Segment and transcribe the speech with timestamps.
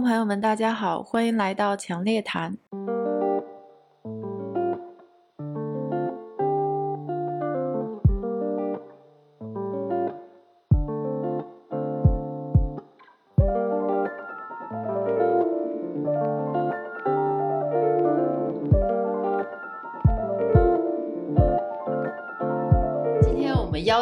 [0.00, 2.56] 朋友们，大家好，欢迎来到强烈谈。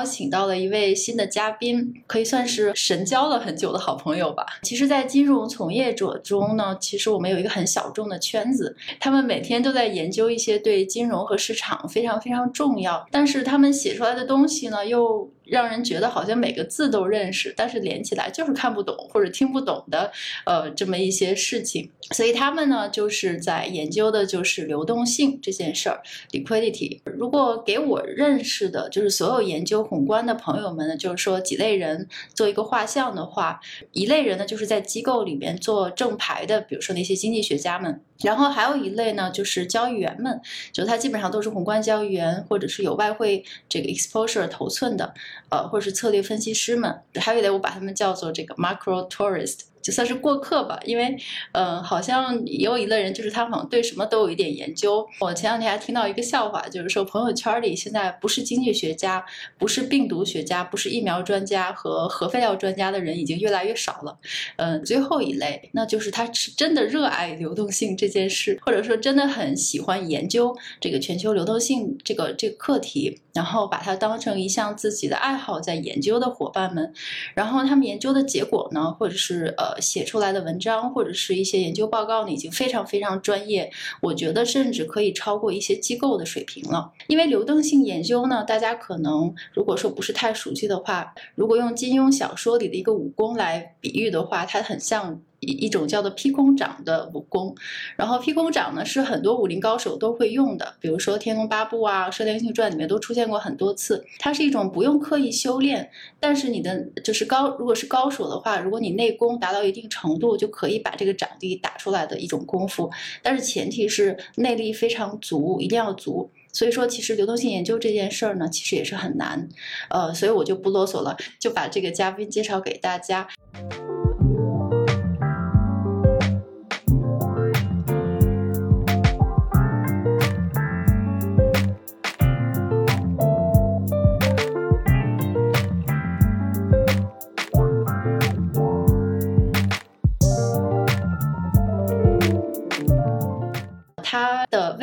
[0.05, 4.45] 请到了一位新的嘉宾，可以算是神交了很久的好朋友吧。
[4.63, 15.31] 其实，在金融从业者中呢，其实我们有一个很小众的圈子，他们每天都在研究一些对金融和市场非常非常重要，但是他们写出来的东西呢，又。
[15.45, 20.11] 让人觉得好像每个字都认识，但是连起来就是看不懂或者听不懂的，
[20.47, 21.91] 呃，这么一些事情。
[22.13, 27.01] 所以他们呢，就是在研究的就是流动性这件事儿，liquidity。
[27.05, 33.61] 如果给我认识的，就是所有研究宏观的朋友们呢，就是说几类人做一个画像的话，
[33.93, 38.01] 一类人呢，就是在机构里面做正牌的，比如说那些经济学家们。
[38.23, 40.41] 然后还有一类呢，就是交易员们，
[40.73, 45.13] 就他基本上都是宏观交易员，或者是有外汇这个 exposure 头寸的，
[45.51, 47.03] 呃，或者是策略分析师们。
[47.17, 49.61] 还有一类，我把他们叫做这个 macro tourist。
[49.85, 51.15] 就算是过客吧，因为，
[51.53, 55.07] 嗯，好像也有一类人，就是他好像对什么都有一点研究。
[55.21, 59.23] 我前两天还听到一个笑话，就是说朋友圈里现在不是经济学家、
[59.59, 64.19] 不是病毒学家、不是疫苗专家和核废料专家的人已经越来越少了。
[64.57, 76.91] 嗯，最后一类，那就是他是真的热爱流动性这件事，或者说真的很喜欢研究这个全球流动性这个这个课题，然后把它当成一项自己的爱好在研究的伙伴们，
[77.35, 79.74] 然后他们研究的结果呢，或者是呃。
[79.81, 86.93] 写出来的文章或者是一些研究报告呢，已经非常非常专业，我觉得甚至可以超过一些机构的水平了。
[87.09, 95.21] 因为流动性研究呢，大家可能如果说不是太熟悉的话，如果用金庸小说里的一个武功来比喻的话，它很像。
[95.45, 97.55] 一种叫做劈空掌的武功，
[97.97, 104.05] 然后劈空掌呢是很多武林高手都会用的，比如说《天龙八部》啊，《射雕英雄传》里面都出现过很多次。
[104.19, 112.91] 它是一种不用刻意修炼，但是你的就是高，如果是高手的话，如果你内功达到一定程度，就可以把这个掌力打出来的一种功夫。
[113.23, 116.31] 但是前提是内力非常足，一定要足。
[116.53, 119.49] 所以说，其实流动性研究这件事儿呢，其实也是很难。
[119.91, 123.27] 呃，所以我就不啰嗦了，就把这个嘉宾介绍给大家。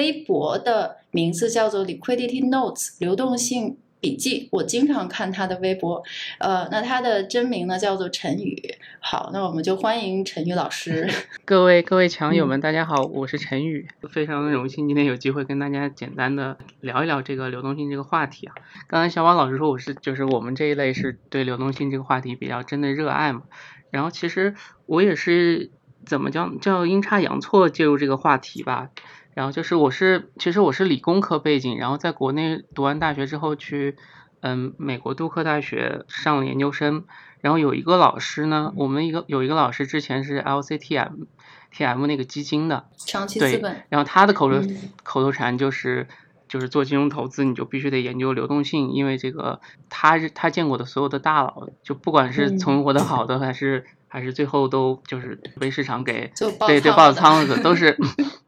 [0.02, 6.02] 微博的名字叫做 Liquidity Notes 流动性笔记，我经常看他的微博。
[6.40, 8.60] 呃，那他的真名呢叫做陈宇。
[9.00, 11.08] 好，那我们就欢迎陈宇老师。
[11.46, 18.56] 各位各位强友们，大家好，我是陈宇，非常荣幸今天有机会跟大家简单的聊一聊这个流动性这个话题啊。
[18.88, 23.44] 刚才小马老师说我是就是我们这一类是对流动性这个话题比较真的热爱嘛，
[23.92, 24.56] 然后其实
[24.88, 25.70] 我也是
[26.08, 28.90] 怎么叫叫阴差阳错介入这个话题吧。
[29.34, 33.96] 然后就是我是其实我是理工科背景，然后在国内读完大学之后去
[34.42, 37.06] 嗯美国杜克大学上了研究生，
[37.40, 41.28] 然后有一个老师呢，我们一个有一个老师之前是 LCTM
[41.74, 44.68] TM 那个基金的长期资本，然后他的口头
[45.04, 46.08] 口头禅就是
[46.50, 53.86] 就是做金融投资你就必须得研究流动性，因为这个他他见过的所有的大佬，就不管是存活的好的还是。
[54.12, 57.98] 还是最后都就是被市场给对对爆仓了的，都 是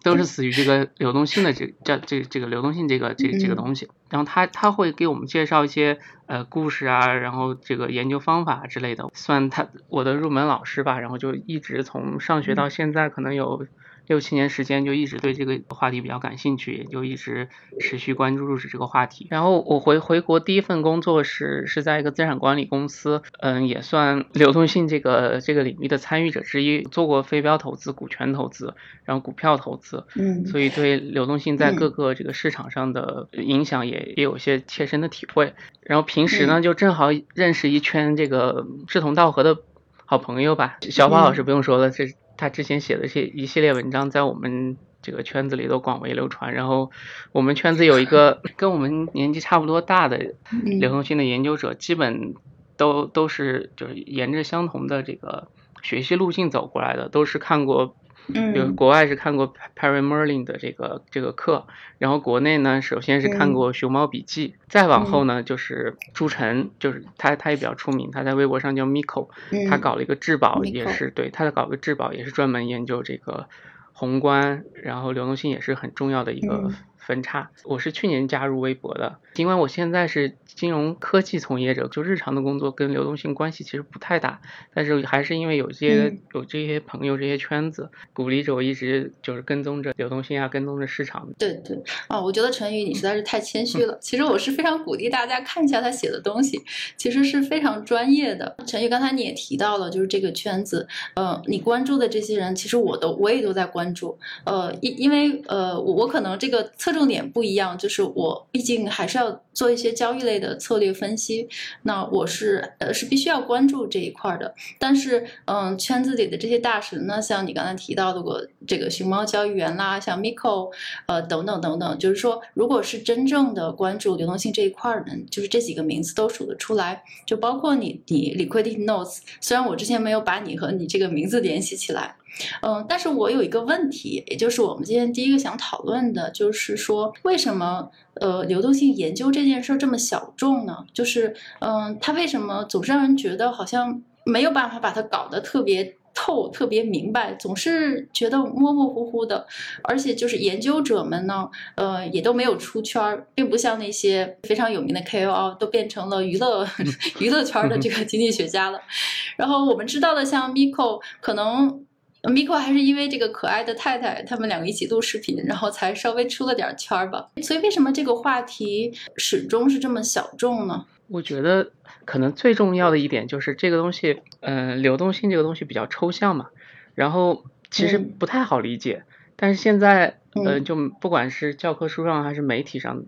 [0.04, 3.88] 都是死于这个流动性的这这这这个流动性这个这这个东西。
[4.10, 11.00] 然后他他会给我们介绍一些呃故事啊，然后这个研究方法之类的，算他我的入门老师吧。
[11.00, 13.66] 然后就一直从上学到现在，可能有。
[14.06, 17.48] 六七年时间就一直对这个话题比较感兴趣，也就一直
[17.80, 19.28] 持续关注这个话题。
[19.30, 28.74] 然后我回回国第一份工作是是在一个资产管理公司，嗯，也算流动性这个这个领域的参与者之一，做过非标投资、股权投资，
[29.06, 35.54] 然后股票投资，嗯，所以对流动性在各个这个市场上的影响也也有些切身的体会。
[35.82, 39.58] 然后平时呢就正好认识一圈这个志同道合的
[40.06, 42.14] 好朋友吧，小宝老师不用说了，这。
[42.38, 46.54] 他之前写的些一系列文章，在我们这个圈子里都广为流传。
[46.54, 46.92] 然后
[47.32, 52.34] 我们圈子有一个 跟我们年纪差不多大的流动性的研究者，基本
[52.78, 55.48] 都都是就是沿着相同的这个
[55.82, 57.96] 学习路径走过来的，都是看过
[58.28, 61.66] 嗯，比如国外是看过 Perry Merlin 的这个这个课，
[61.98, 69.30] 然后国内呢，首先是看过《熊猫笔记》，再往后呢就是朱晨，就是他他也比较出名，他在微博上叫 Miko，
[69.70, 73.48] 他搞了一个质保，也是对，他在搞个质保也是专门研究这个
[73.92, 76.72] 宏观，然后流动性也是很重要的一个。
[77.06, 77.50] 分叉。
[77.66, 84.40] 我是去年加入微博的，尽管我现在是金融科技从业者，就日常的工作跟流动性关系其实不太大，
[84.74, 91.28] 但是还是因为有些有这些朋友、这些圈子鼓励着我，一直就是跟踪着流动性啊，跟踪着市场。
[91.38, 91.78] 对对
[92.08, 93.98] 啊，我觉得陈宇你实在是太谦虚了。
[94.02, 96.60] 其实我是非常鼓励大家看一下他写的东西，
[96.96, 98.56] 其实是非常专业的。
[98.66, 104.18] 陈宇刚才你也提到了，就是这个圈子，呃，你关注的这些人，其实我都我也都在关注。
[104.46, 106.93] 呃，因因为呃，我我可能这个侧。
[106.94, 111.50] 重点不一样，就是我毕竟还是要做一些交易类的策略分析，
[111.82, 114.54] 那我是呃是必须要关注这一块的。
[114.78, 120.72] 但是嗯，圈子里的这些大神呢，像你刚才提到的我这个熊猫交易员啦，像 Miko，
[121.08, 132.16] 呃等等等等，就是说，如果是真正的关注流动性这一块的人，就是这几个名字都数得出来，就包括你你 Liquidity Notes，虽然我之前没有把你和你这个名字联系起来。
[132.62, 140.86] 嗯，但是我有一个问题，也就是我们今天第一个想讨论的，就是说为什么呃流动性研究这件事这么小众呢？
[140.94, 149.46] 就是嗯，它为什么总是让人觉得好像没有办法把它搞得特别透、特别明白，总是觉得模模糊糊的，
[149.84, 156.68] 而且就是研究者们呢，呃，也都没有出圈，并不像那些非常有名的 KOL 都变成了娱乐
[157.20, 158.80] 娱乐圈的这个经济学家了。
[159.38, 161.86] 然后我们知道的，像 Miko 可能。
[162.24, 167.30] Miko 还是因为这个可爱的太太，他们两个一起录视频，然后才稍微出了点圈儿吧。
[167.42, 170.86] 所以为什么这个话题始终是这么小众呢？
[171.10, 171.72] 我觉得
[172.06, 176.50] 可能最重要的一点就是这个东西，嗯，流动性这个东西比较抽象嘛，
[176.96, 179.04] 然后其实不太好理解。
[179.36, 183.04] 但是现在，呃，就不管是教科书上还是媒体上，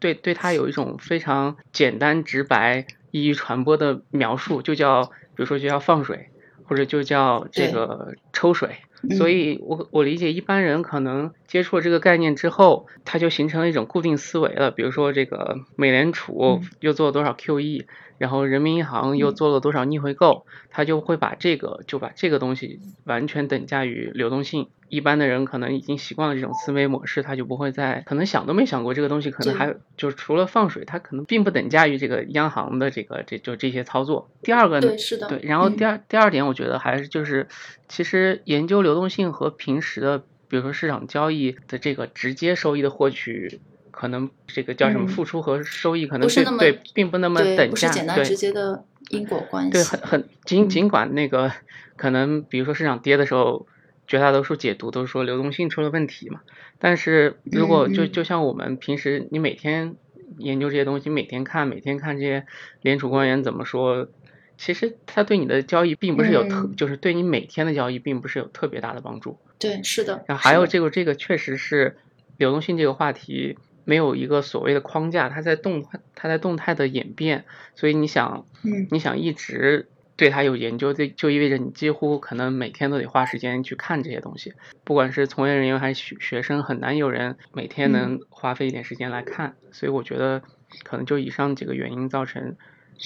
[0.00, 6.30] 对对它有一种非常简单直白、易于传播的描述，就叫，比如说就叫放水。
[6.66, 8.76] 或者就叫这个抽水，
[9.16, 14.70] 所以我我理解一般人可能接触了这个概念之后，他就形成了一种固定思维了。
[14.70, 17.86] 比如说这个美联储又做了多少 QE，
[18.18, 24.68] 然后人民银行又做了多少逆回购，他就会把这个就把这个东西完全等价于流动性。
[24.88, 34.30] 一般的人可能已经习惯了这种思维模式，他就不会再可能想都没想过这个东西可能还就除了放水，它可能并不等价于这个央行的这个这就这些操作。
[34.42, 37.48] 第二个呢，对是的，对，然后第二第二点，我觉得还是就是
[37.88, 40.18] 其实研究流动性和平时的
[40.48, 43.60] 比如说市场交易的这个直接收益的获取，
[43.90, 49.70] 可能这个叫什么付出和收益可能对对并不那么等价，不是简单直接的因果关系。
[49.70, 51.50] 对，很很尽尽管那个
[51.96, 53.66] 可能比如说市场跌的时候。
[54.06, 56.40] 绝大多数解读都是说流动性出了问题嘛，
[56.78, 59.96] 但是如果就就像我们平时你每天
[60.38, 62.46] 研究这些东西，每天看每天看这些
[62.82, 64.08] 联储官员怎么说，
[64.56, 69.38] 其实他对你的交易并不是有特，就是对你每天的交易并不是有特别大的帮助。
[69.58, 70.24] 对，是的。
[70.26, 71.96] 然后还有这个这个确实是
[72.36, 77.44] 流动性这个话题没有一个所谓的框架，它在动它在动态的演变，
[77.74, 78.46] 所以你想，
[78.90, 79.88] 你想一直。
[80.16, 89.56] 对它有研究，这就意味着你几乎可能每天都得花时间去看这些东西，不管是从业人员还是学学生，很难有人每天能花费一点时间来看。
[89.72, 90.42] 所以我觉得，
[90.84, 92.56] 可能就以上几个原因造成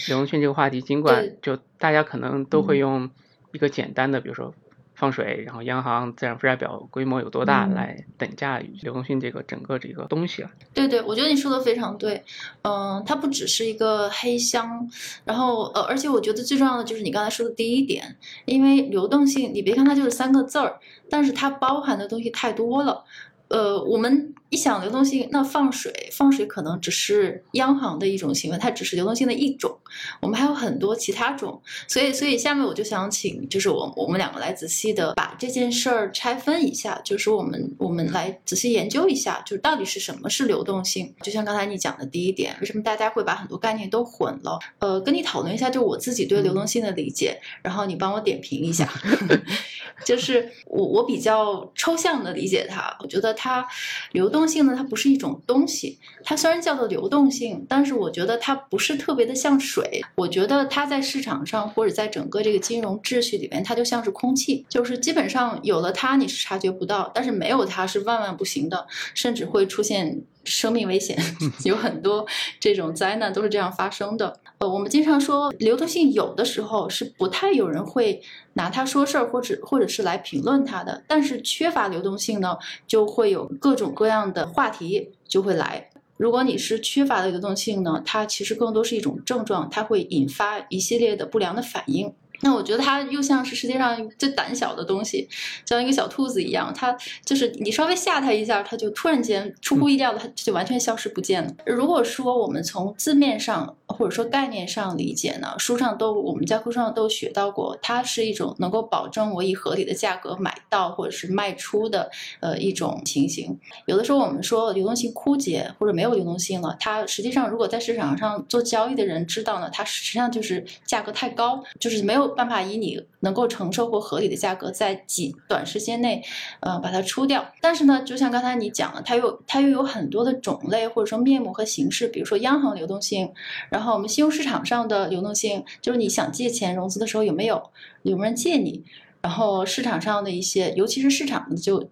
[0.08, 3.10] 流动性这个话题，尽管就大家可能都会用
[3.52, 4.54] 一个简单的，比如说。
[5.00, 10.50] 放水，然后央行资产负债表规模有多大来等价于流动性这个整个这个东西了？
[10.74, 12.22] 对对，我觉得你说的非常对。
[12.62, 14.86] 嗯，它不只是一个黑箱，
[15.24, 18.14] 然后呃，而且我觉得最重要的就是你刚才说的第一点，
[18.44, 20.78] 因为流动性，你别看它就是三个字儿，
[21.08, 23.02] 但是它包含的东西太多了。
[23.48, 29.78] 呃，我们一想流动性，那放水，放水可能只是央行的一种行为，它只是流动性的一种。
[30.20, 41.14] 我们还有很多其他种，所以，所以下面我就想请，就是我我们两个来仔细的把这件事儿拆分一下，就是我们我们来仔细研究一下，就是到底是什么是流动性。
[41.22, 44.58] 就像刚才你讲的第一点，为什么大家会把很多概念都混了？
[44.78, 48.92] 呃，跟你讨论一下，就我自己对流动性的理解，然后你帮我点评一下。
[50.04, 53.30] 就是我我比较抽象的理解它，我觉得。
[53.34, 53.66] 它
[54.12, 54.74] 流动动性呢？
[54.74, 55.98] 它不是一种东西。
[56.24, 60.02] 它虽然叫做流动性，但是我觉得它不是特别的像水。
[60.16, 71.18] 我觉得它在市场上或者在整个这个金融秩序里面，它就像是空气，就是基本上有了它你是察觉不到，但是没有它是万万不行的，甚至会出现生命危险，
[71.64, 72.26] 有很多
[72.58, 74.40] 这种灾难都是这样发生的。
[74.58, 78.22] 呃，我们经常说流动性有的时候是不太有人会
[78.54, 81.02] 拿它说事儿，或者或者是来评论它的。
[81.06, 82.56] 但是缺乏流动性呢，
[82.86, 85.90] 就会有各种各样的话题就会来。
[86.16, 92.12] 如果你是缺乏的流动性呢，它其实更多是一种症状，它会引发一系列的不良的反应。
[92.40, 95.28] 那我觉得它又像是世界上最胆小的东西，
[95.66, 101.52] 像一个小兔子一样，它就是你稍微吓它一下，它就突然间出乎意料的，它就完全消失不见了。
[101.66, 113.58] 如果说我们从字面上或者说概念上理解呢，书上都我们在书上都学到过，它是一种能够保证我以合理的价格买到或者是卖出的呃一种情形。
[113.84, 122.30] 有的时候我们说流动性枯竭或者没有流动性了，它实际上如果在市场上做交易的人知道呢，它实际上就是价格太高，就是没有。
[122.40, 126.22] 办法以你能够承受或合理的价格，在几短时间内，
[126.60, 127.44] 呃，把它出掉。
[127.60, 133.30] 但是呢，就像刚才你讲的，它又它又有很多的种类或者说面目和形式，比如说央行流动性，
[133.68, 137.54] 然后然后我们信用市场上的流动性，就是你想借钱融资的时候有没有
[138.02, 138.84] 有没有人借你，
[139.22, 141.88] 然后市场上的一些，尤其是市场就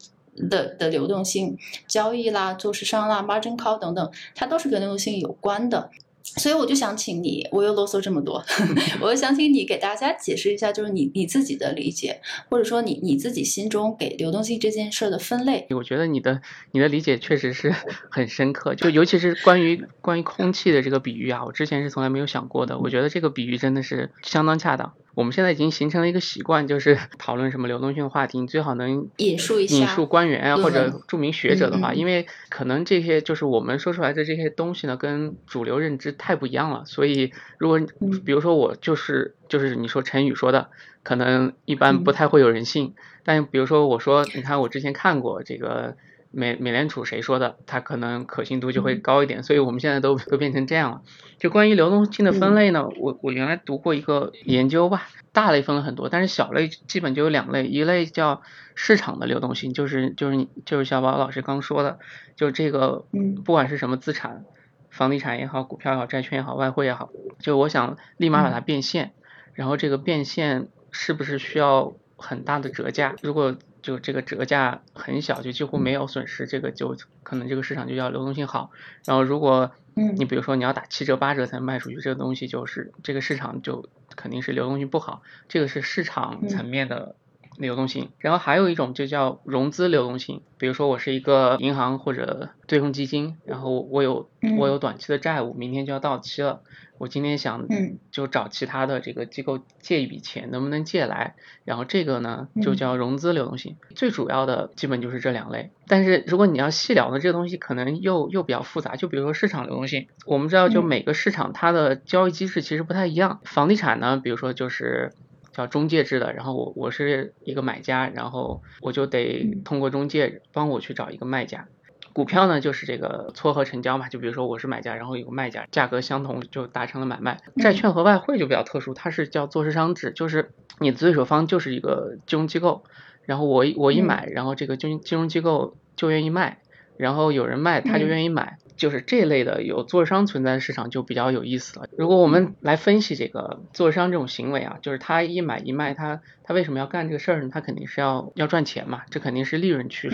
[0.50, 5.90] 的的流动性交易啦、做市商啦、margin call 等等，它都是跟流动性有关的。
[6.36, 8.44] 所以我就想请你，我又啰嗦这么多，
[9.00, 15.66] 我就想请你给大家解释一下，就是你你自己的理解，或者说你你自己心中给流动性这件事的分类。
[15.70, 16.40] 我觉得你的
[16.72, 17.74] 你的理解确实是
[18.10, 22.78] 很深刻，就尤其是关于关于空气的这个比喻啊，我之前是从来没有想过的。
[22.78, 24.92] 我觉得这个比喻真的是相当恰当。
[25.18, 36.84] 我们现在已经形成了一个习惯，就是 讨论什么流动性的话题，你最好能引述一下引述官员啊或者著名学者的话，因为可能这些就是我们说出来的这些东西呢，跟主流认知太不一样了。
[36.84, 37.80] 所以，如果
[38.24, 40.70] 比如说我就是就是你说陈宇说的，
[41.02, 42.94] 可能一般不太会有人信。
[43.24, 45.96] 但比如说我说，你看我之前看过这个。
[46.30, 51.02] 美美联储谁说的，它可能可信度就会高一点，所以我们现在都都变成这样了。
[51.38, 58.42] 就关于流动性的分类呢，我我原来读过一个研究吧，大类分了很多，但是小类基本就有两类，一类叫
[58.74, 61.98] 市场的流动性，就是就是就是小宝老师刚说的，
[62.36, 63.06] 就这个，
[63.44, 64.44] 不管是什么资产，
[64.90, 69.12] 房地产也好，股票也好，债券也好，外汇也好，就我想立马把它变现，
[69.54, 73.14] 然后这个变现是不是需要很大的折价？
[73.22, 78.70] 如果就这个折价很小，就几乎没有损失，这个就可能这个市场就叫流动性好。
[79.04, 85.22] 然后如果你比如说你要打七折八折才卖出去，这个东西就是这个市场就肯定是流动性不好。
[85.48, 87.16] 这个是市场层面的
[87.58, 88.10] 流动性。
[88.18, 96.62] 然后还有一种就叫融资流动性，比如说我是一个银行或者对冲基金，然后我有我有短期的债务，明天就要到期了。
[96.98, 97.64] 我今天想，
[98.10, 101.36] 就找其他的这个机构借一笔钱，能不能借来？
[101.64, 103.76] 然后这个呢，就叫融资流动性。
[103.94, 105.70] 最主要的基本就是这两类。
[105.86, 108.96] 但是如果你要细聊呢，这个东西可能又又比较复杂。
[108.96, 113.38] 就比如说市场流动性，我们知道，就每个市场它的交易机制其实不太一样。
[113.44, 115.12] 房地产呢，比如说就是
[115.58, 121.66] 叫中介制的，然后我我是一个买家，然后我就得通过中介帮我去找一个卖家。
[122.12, 127.40] 股票呢，就是这个撮合成交嘛，就比如说我是买家，然后有个卖家，价格相同就达成了买卖。
[127.56, 132.84] 债券和外汇就比较特殊，它是叫做市商制，就是你的对手方就是一个金融机构，
[133.24, 136.58] 然后我我一买，然后这个金金融机构就愿意卖，
[136.96, 138.58] 然后有人卖他就愿意买。
[138.78, 141.86] 就是这类的有做商存在的市场就比较有意思了。
[141.98, 147.50] 如果我们来分析这个做商这种行为啊，就是他一买一卖，他他为什么要干这个事儿呢？
[147.52, 150.10] 他肯定是要要赚钱嘛，这肯定是利润驱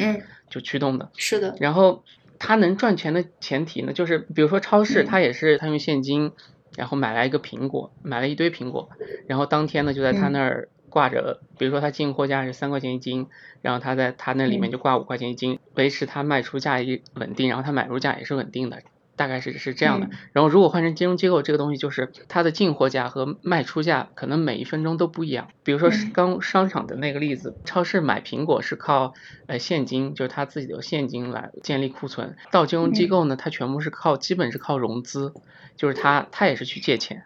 [0.50, 1.11] 就驱动的。
[1.16, 1.54] 是的。
[1.61, 2.02] 然后
[2.40, 6.33] 他能赚钱的前提呢，就是比如说超市，他也是他用现金，
[6.76, 8.88] 然后买来一个苹果，买了一堆苹果，
[9.28, 10.68] 然后当天呢就在他那儿。
[10.94, 13.26] 挂着，比如说他进货价是三块钱一斤，
[13.62, 18.80] 然后他在他那里面就挂五块钱一斤，维持他卖出价一稳定，然后他买入价也是稳定的，
[19.16, 20.08] 大概是是这样的。
[20.32, 25.48] 然后如果换成金融机构，这个东西就是它的进货价和卖出价可能每一分钟都不一样。
[25.64, 29.14] 比如说刚商场的那个例子，超市买苹果是靠
[29.48, 35.32] 呃现金，就是他自己的现金来建立库存，到金融机构呢，它全部是靠基本是靠融资，
[35.76, 37.24] 就是他他也是去借钱。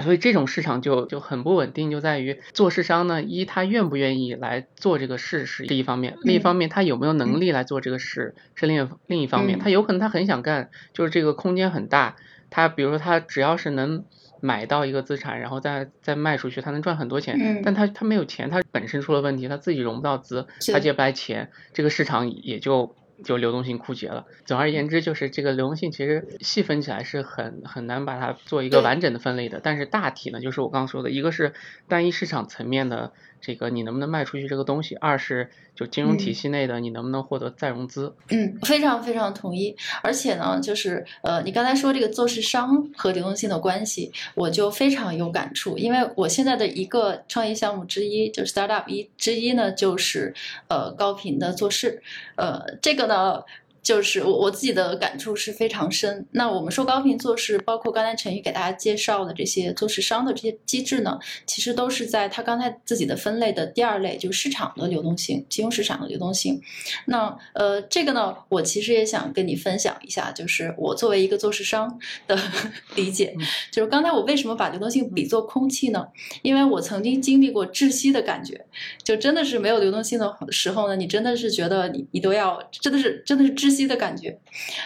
[0.00, 12.16] 所以这种市场就就很不稳定，就在于做市商呢，一他愿不愿意来做这个事是一方面，另一方面他有没有能力来做这个事是另另一方面，他有可能他很想干，就是这个空间很大，
[12.50, 14.04] 他比如说他只要是能
[14.40, 22.94] 买到一个资产，然后再再卖出去，他能赚很多钱，但他他没有钱，他本身出了问题，他自己融不到资，他借不来钱，这个市场也就
[23.24, 24.26] 就流动性枯竭了。
[24.44, 29.60] 总而言之，就是这个流动性其实细分起来是很很难把它做一个完整的分类的。
[29.62, 31.54] 但是大体呢，就是我刚刚说的，一个是
[31.88, 38.12] 单一市场层面的这个你能不能卖出去这个东西，二是就金融体系内的你能不能获得再融资。
[38.30, 39.76] 嗯，非常非常同意。
[40.02, 50.34] 而且呢，就是呃，你刚才说这个做市商和流动性的关系，我就非常有感触，因为我现在的一个创业项目之一，就是 startup 一之一呢，就是
[50.68, 52.02] 呃高频的做事，
[52.36, 53.42] 呃，这个呢。
[53.86, 56.26] 就是我我自己的感触是非常深。
[56.32, 61.16] 那我们说高频做事，包括刚才陈宇给大家介绍的这些做市商的这些机制呢，
[61.46, 66.60] 其实都是在他刚才自己的分类的第二类，就是市场的流动性，金融市场的流动性。
[67.04, 72.36] 那呃，这个呢，我其实也想跟你分享一下，就是我作为一个做市商的
[72.96, 73.36] 理解。
[73.70, 76.04] 就是刚才我为什么把流动性比作空气呢？
[76.42, 78.66] 因为我曾经经历过窒息的感觉，
[79.04, 83.86] 就真的是没有流动性的时候呢，你真的是觉得你你都要真的是真的是窒息。
[83.86, 84.36] 的感觉，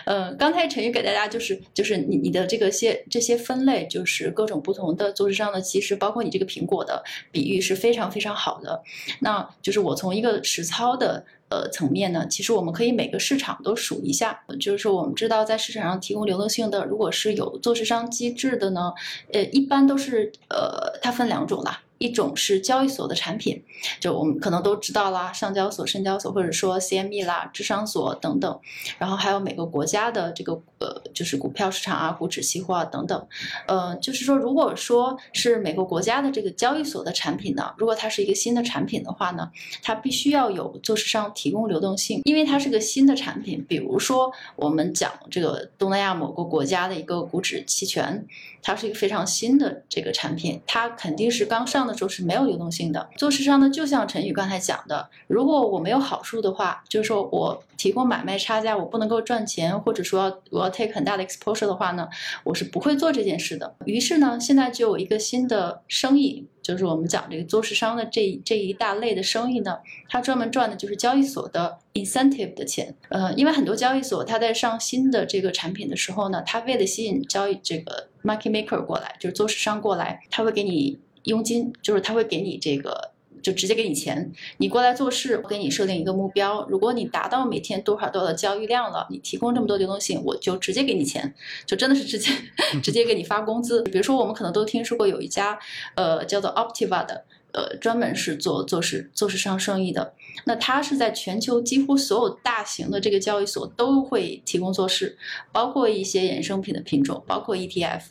[0.05, 8.83] 呃，刚才陈宇给大家就是就是你你的这个些这些分类，就是各种不同的做市商的其实，包括你这个苹果的比喻是非常非常好的。
[9.21, 18.93] 那就是我从一个实操的呃层面呢，其实我们可以每个市场都数一下，就是我们知道在市场上提供流动性的，如果是有做市商机制的呢，
[19.33, 21.81] 呃，一般都是呃它分两种啦。
[22.01, 23.63] 一种是交易所的产品，
[24.01, 28.61] 就我们可能都知道啦，上交所、深交所，或者说 CME 啦、智商所等等，
[28.99, 33.29] 然后还有每个国家的这个呃，就是股票市场啊、股指期货啊等等，
[33.67, 39.51] 呃，就是说，如果说是每个国家的这个交易所的产品呢，如果它是一个新的产品的话呢，
[39.83, 43.63] 它必须要有做市商提供流动性，因为它是个新的产品。
[43.69, 48.25] 比如说，我们讲这个东南亚某个国家的一个股指期权，
[48.63, 51.81] 它是一个非常新的这个产品，它肯定是刚上。
[51.91, 53.09] 的时候是没有流动性的。
[53.17, 62.09] 做市商呢，就像陈宇刚才讲的，如果我没有好处的话，就是说我提供买卖差价，我不能够赚钱，或者说我要 take 很大的 exposure 的话呢，
[62.45, 63.75] 我是不会做这件事的。
[63.85, 66.47] 于是呢，现在就有一个新的生意。
[66.63, 72.95] 就是我们讲这个做市商的这这一大类的生意呢，它专门赚的就是交易所的 incentive 的钱。
[73.09, 83.11] 呃，因为很多交易所它在上新的这个产品的时候呢，它为了吸引交易这个 market maker 过来，就是做市商过来，他会给你佣金，就是他会给你这个。
[83.43, 86.67] 就直接给你钱，你过来做事，我给你设定一个目标。
[86.69, 91.35] 如果你达到每天多少多少的交易量了，你提供这么多流动性，我就直接给你钱，
[91.67, 92.31] 就真的是直接
[92.83, 93.83] 直接给你发工资。
[93.85, 95.59] 比如说，我们可能都听说过有一家，
[95.95, 97.25] 呃，叫做 Optiva 的。
[97.53, 100.15] 呃，专门是做做市做市商生意的，
[100.45, 105.17] 那它是在全球几乎所有大型的这个交易所都会提供做市，
[105.53, 108.03] 包括一些衍生品的品种，包括 ETF。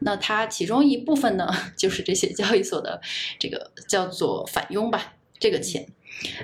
[0.00, 3.00] 那它其中一部分呢， 就是这些交易所的
[3.38, 5.86] 这个叫做返佣吧，这个钱。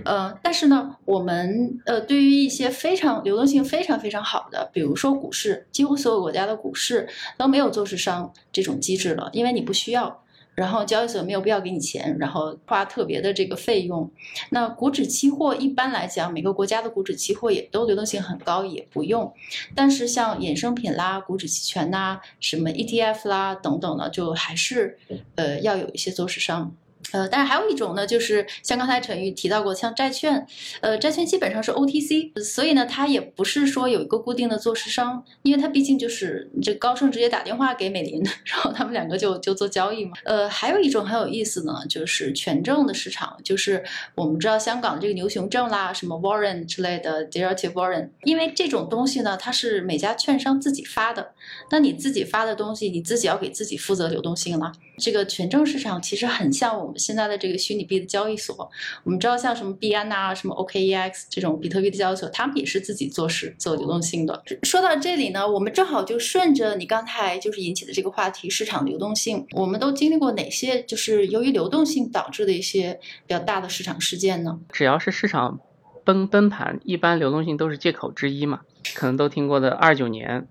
[0.05, 10.24] 呃，但是呢，我们呃对于一些非常流动性非常非常好的，比如说股市，几乎所有国家的股市都没有做市商这种机制了，因为你不需要。
[10.55, 14.11] 然后交易所没有必要给你钱，然后花特别的这个费用。
[14.51, 19.33] 那股指期货一般来讲，每个国家的股指期货也都流动性很高，也不用。
[19.75, 24.99] 但是像衍生品啦、股指期权啦、什么 ETF 啦等等呢，就还是
[25.35, 26.75] 呃要有一些做市商。
[27.12, 30.47] 呃，但是还有一种呢，就是像刚才陈宇提到过，像债券，
[30.81, 40.12] 呃，债券基本上是 OTC，所以呢，它也不是说有一个固定的做市商，因为它毕竟就是这高盛直接打电话给美林，然后他们两个就就做交易嘛。
[40.25, 51.33] 呃，还有一种很有意思呢，就是权证的市场，就是我们知道香港这个牛熊证啦，什么 Warrant 之类的 Derivative Warrant，因为这种东西呢，它是每家券商自己发的，
[51.71, 54.73] 那你自己发的东西，你自己要给自己负责流动性了。
[54.97, 58.70] 这个权证市场其实很像我们现在的这个虚拟币的交易所。
[59.02, 64.42] 我们知道，像什么币安呐、什么 OKEX 这种比特币的交易所，他们也是自己做事、做流动性的。
[64.62, 74.61] 说到这里呢，我们正好就顺着你刚才就是引起的这个话题，市场流动性，我们都经历过哪些就是由于流动性导致的一些比较大的市场事件呢？
[74.72, 75.61] 只要是市场
[76.04, 78.61] 崩崩盘，一般流动性都是借口之一嘛。
[78.94, 80.46] 可能都听过的二九年，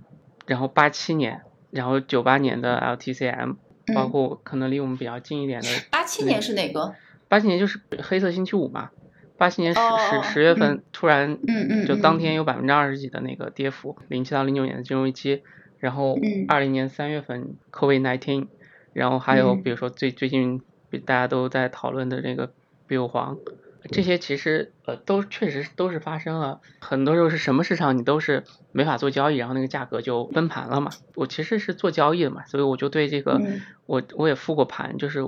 [0.47, 3.56] 然后八七年，然后九八年的 LTCM。
[3.93, 6.93] 包括可能离我们比较近一点的，八七年是哪个？
[7.28, 8.91] 八七年就是黑色星期五嘛。
[9.36, 13.98] 八七年十十十月份突然，嗯嗯，就当天有百分之二十几的那个跌幅。
[14.08, 15.41] 零七到零九年的金融危机，
[15.80, 16.17] 然后
[16.48, 18.48] 二零年三月份 COVID nineteen，
[18.93, 20.62] 然后还有比如说最最近
[21.06, 22.54] 大家都在讨论的这个
[22.88, 23.38] 比尔黄。
[23.91, 30.91] 这些其实呃都确实都是发生了，很多时候是什么市场你都是没法做交易，然后那个价格就崩盘了嘛。
[31.15, 33.41] 我其实是做交易的嘛，所以我就对这个
[33.86, 35.22] 我我也复过盘，就是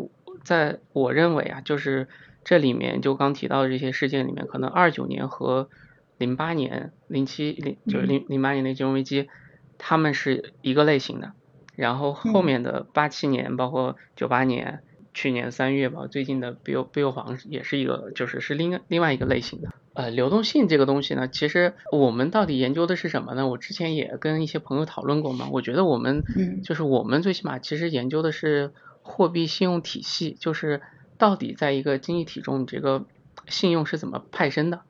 [0.43, 2.07] 在我认为啊，就是
[2.43, 5.69] 这里面就刚提到的这些事件里面，可能二九年和
[6.17, 9.29] 零八年、零七零就是零零八年的金融危机，
[9.77, 11.33] 他们是一个类型的。
[11.75, 14.81] 然后后面的八七年，包括九八年，
[15.15, 19.69] 去年三月吧，最近的 bill bill 房也是一个，就是是另另外一个类型的。
[19.93, 23.47] 呃，流动性这个东西呢，其实我们到底研究的是什么呢？
[23.47, 25.47] 我之前也跟一些朋友讨论过嘛。
[25.53, 26.21] 我觉得我们，
[26.65, 28.73] 就是我们最起码其实研究的是
[29.03, 30.81] 货币信用体系，就是
[31.17, 33.05] 到底在一个经济体中，你这个
[33.47, 34.81] 信用是怎么派生的。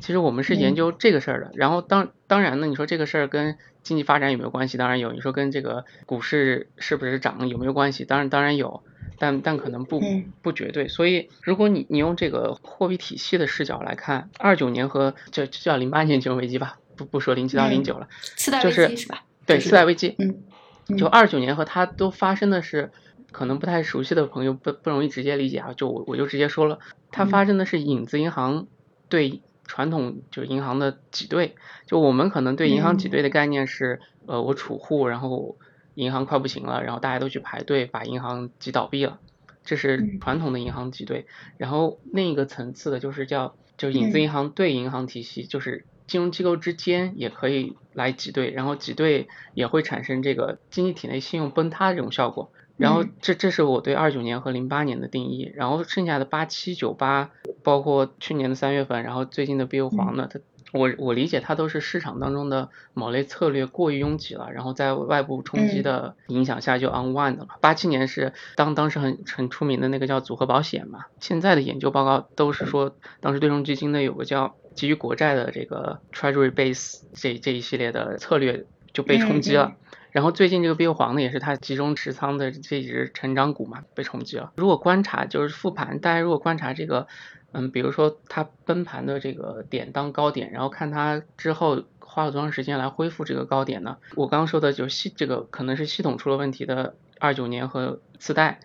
[0.00, 1.50] 其实我们是研究这个事儿的。
[1.56, 4.78] 然后当当然呢，你说这个事儿跟经济发展有没有关系？
[4.78, 5.12] 当然有。
[5.12, 8.06] 你说跟这个股市是不是涨有没有关系？
[8.06, 8.82] 当然当然有。
[9.18, 10.02] 但但可能不
[10.42, 19.24] 不绝对，所以如果你你用这个货币体系的视角来看，二九年和就就叫零八年金融危机吧，不不说零七到零九了，次贷危机是吧？
[19.46, 22.90] 对，次贷危机，嗯，就二九年和它都发生的是，
[23.30, 26.78] 可能不太熟悉的朋友不不容易直接理解啊，就我我就直接说了，
[27.10, 28.66] 它发生的是影子银行
[29.08, 31.54] 对传统就是银行的挤兑，
[31.86, 35.56] 就我们可能对银行挤兑的概念是，呃，我储户然后。
[35.94, 39.18] 银行快不行了，然后大家都去排队把银行挤倒闭了，
[39.64, 41.26] 这是传统的银行挤兑。
[41.56, 52.50] 然后另一个层次的就是叫，就是影子银行对银行体系，就是金融机构之间也可以来挤兑，然后挤兑也会产生这个经济体内信用崩塌这种效果。
[52.76, 55.52] 然后这这是我对二九年和零八年的定义。
[55.54, 57.30] 然后剩下的八七九八，
[57.62, 60.40] 包括去年的三月份，然后最近的 bill 黄呢，它。
[60.74, 67.46] 我我理解它都是市场当中的某类策略过于拥挤了，然后在外部冲击的影响下就 unwind 了。
[67.60, 79.76] 八七年是当当时很很出名的那个叫组合保险嘛，现在的研究报告都是说当时对冲基金的有个叫基于国债的这个 treasury base 这这一系列的策略就被冲击了。
[80.14, 84.52] 然后最近这个 bill 黄呢也是它集中持仓的这只成长股嘛被冲击了。
[84.56, 87.08] 如果观察就是复盘，大家如果观察这个。
[87.56, 93.98] 嗯，比如说它崩盘的这个点当高点，然后看它之后花了多长时间来恢复这个高点呢？
[94.16, 98.58] 我刚刚说的就系这个可能是系统出了问题的二九年和次贷，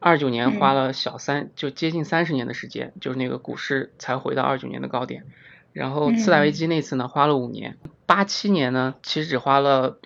[0.00, 5.24] 二九年花了小三就接近三十年的时间，就是那个股市才回到二九年的高点，
[5.72, 9.96] 然后次贷危机那次呢花了五年，八七年呢其实只花了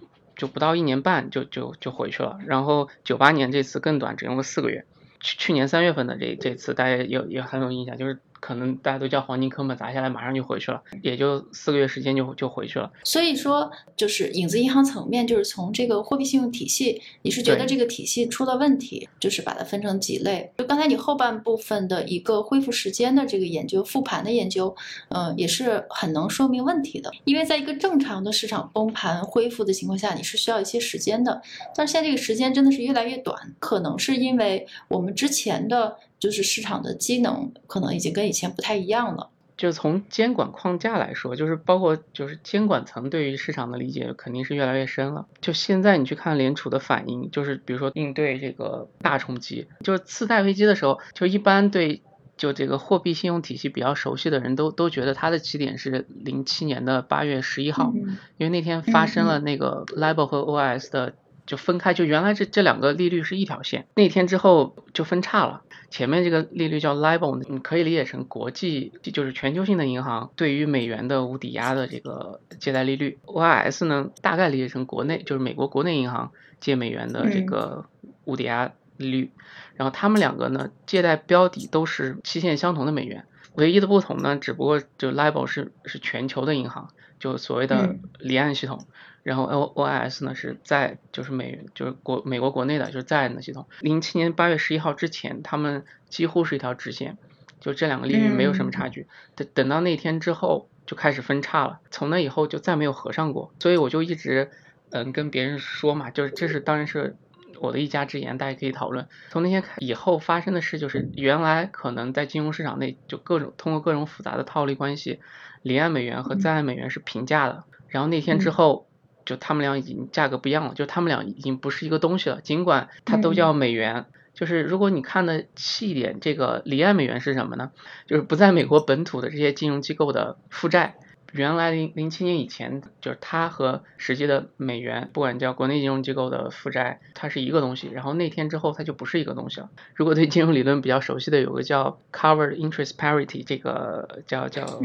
[0.40, 4.86] 就不到一年半就就就回去了，然后九八年这次更短，只用了四个月。
[5.20, 8.18] 去去年三月份的这这次，大家有也很有印象，就是。
[8.40, 12.90] 可能大家都叫黄金坑嘛，砸下来马上就回去了，也就四个月时间就就回去了。
[13.04, 20.50] 所以说，就是影子银行层面，就是从这个货币信用体系，你是觉得这个体系出了问题，就是把它分成几类。
[20.58, 24.74] 就刚才你后半部分的一个恢复时间的这个研究、复盘的研究，
[25.10, 27.10] 嗯，也是很能说明问题的。
[27.24, 31.40] 因为在一个正常的市场崩盘恢复的情况下，你是需要一些时间的。
[31.74, 35.96] 但是现在这个时间真的是越来越短，可能是因为我们之前的。
[36.20, 39.30] 就是市场的机能可能已经跟以前不太一样了。
[39.56, 45.26] 就从监管框架来说，就是包括就是监管层对于市场的理解肯定是越来越深了。
[45.42, 52.00] 就现在你去看联储的反应，就是比如说应对这个大冲击，就是次贷危机的时候，就一般对
[52.38, 57.92] 就这个货币信用体系比较熟悉的人都都觉得它的起点是零七年的八月十一号，
[58.38, 61.12] 因为那天发生了那个 LIBOR 和 OIS 的
[61.50, 65.62] 就分开，就原来这这两个利率是一条线，那天之后就分叉了。
[65.90, 73.18] 前面这个利率叫 LIBOR，你可以理解成国际，就是全球性的银行对于美元的无抵押的这个借贷利率。
[73.26, 77.86] OIS 呢，大概理解成国内，就是美国国内银行借美元的这个
[78.24, 79.32] 无抵押利率。
[79.74, 88.86] 然后他们两个呢，借贷标的都是期限相同的美元，唯一的不同呢，只不过就 LIBOR 是是全球的银行，就所谓的离岸系统。
[89.22, 93.68] 然后 O O I S 呢是在就是美就是国美国国内的就是在岸的系统。
[93.80, 97.18] 零七年八月十一号之前，他们几乎是一条直线，
[97.60, 99.06] 就这两个利率没有什么差距。
[99.34, 103.52] 等等到那天之后就开始分叉了，从那以后就再没有合上过。
[103.60, 104.50] 所以我就一直
[104.90, 107.16] 嗯跟别人说嘛，就是这是当然是
[107.60, 109.06] 我的一家之言，大家可以讨论。
[109.28, 115.20] 从那天开以后发生的事就是，原来可能在金融市场内就各种通过各种复杂的套利关系，
[115.62, 117.64] 离岸美元和在岸美元是平价的。
[117.88, 118.86] 然后那天之后。
[119.24, 122.40] 就他们俩已经价格不一样了，就他们俩已经不是一个东西了。
[122.40, 127.70] 尽管它都叫美元，就是如果你看的细一点，这个离岸美元是什么呢？
[128.06, 130.96] 就是不在美国本土的这些金融机构的负债。
[131.32, 137.88] 原来零零七年以前，就是它和实际的美元，不管叫国内金融机构的负债，它是一个东西。
[137.92, 139.70] 然后那天之后，它就不是一个东西了。
[139.94, 144.80] 如果对金融理论比较熟悉的，有个叫 Covered Interest Parity，这个叫叫